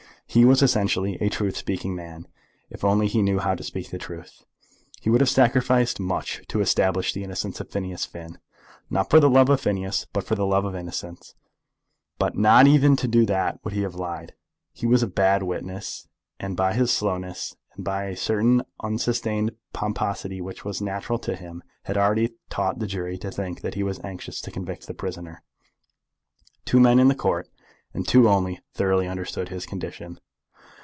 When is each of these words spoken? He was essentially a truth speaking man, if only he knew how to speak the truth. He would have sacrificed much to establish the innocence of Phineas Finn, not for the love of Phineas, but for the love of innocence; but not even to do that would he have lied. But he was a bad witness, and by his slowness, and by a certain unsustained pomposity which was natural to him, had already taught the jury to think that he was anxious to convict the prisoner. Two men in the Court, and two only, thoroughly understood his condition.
He 0.33 0.45
was 0.45 0.61
essentially 0.63 1.15
a 1.19 1.27
truth 1.27 1.57
speaking 1.57 1.93
man, 1.93 2.25
if 2.69 2.85
only 2.85 3.07
he 3.07 3.21
knew 3.21 3.39
how 3.39 3.53
to 3.53 3.63
speak 3.65 3.89
the 3.89 3.97
truth. 3.97 4.45
He 5.01 5.09
would 5.09 5.19
have 5.19 5.27
sacrificed 5.29 5.99
much 5.99 6.41
to 6.47 6.61
establish 6.61 7.11
the 7.11 7.21
innocence 7.25 7.59
of 7.59 7.69
Phineas 7.69 8.05
Finn, 8.05 8.37
not 8.89 9.09
for 9.09 9.19
the 9.19 9.29
love 9.29 9.49
of 9.49 9.59
Phineas, 9.59 10.07
but 10.13 10.23
for 10.23 10.35
the 10.35 10.45
love 10.45 10.63
of 10.63 10.73
innocence; 10.73 11.35
but 12.17 12.37
not 12.37 12.65
even 12.65 12.95
to 12.95 13.09
do 13.09 13.25
that 13.25 13.59
would 13.65 13.73
he 13.73 13.81
have 13.81 13.95
lied. 13.95 14.33
But 14.71 14.79
he 14.79 14.87
was 14.87 15.03
a 15.03 15.07
bad 15.07 15.43
witness, 15.43 16.07
and 16.39 16.55
by 16.55 16.71
his 16.75 16.91
slowness, 16.91 17.53
and 17.75 17.83
by 17.83 18.05
a 18.05 18.15
certain 18.15 18.61
unsustained 18.81 19.51
pomposity 19.73 20.39
which 20.39 20.63
was 20.63 20.81
natural 20.81 21.19
to 21.19 21.35
him, 21.35 21.61
had 21.83 21.97
already 21.97 22.35
taught 22.49 22.79
the 22.79 22.87
jury 22.87 23.17
to 23.17 23.31
think 23.31 23.59
that 23.59 23.73
he 23.73 23.83
was 23.83 23.99
anxious 23.99 24.39
to 24.39 24.51
convict 24.51 24.87
the 24.87 24.93
prisoner. 24.93 25.43
Two 26.63 26.79
men 26.79 26.99
in 26.99 27.09
the 27.09 27.15
Court, 27.15 27.49
and 27.93 28.07
two 28.07 28.29
only, 28.29 28.57
thoroughly 28.73 29.05
understood 29.05 29.49
his 29.49 29.65
condition. 29.65 30.17